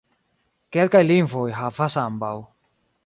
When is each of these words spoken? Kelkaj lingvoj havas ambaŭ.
Kelkaj 0.77 1.01
lingvoj 1.11 1.45
havas 1.59 1.99
ambaŭ. 2.07 2.35